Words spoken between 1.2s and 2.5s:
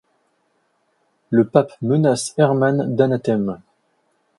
Le Pape menace